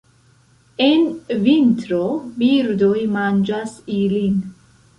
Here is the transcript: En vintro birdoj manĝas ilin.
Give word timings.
En 0.85 1.05
vintro 1.43 2.01
birdoj 2.41 2.97
manĝas 3.19 3.79
ilin. 4.01 4.45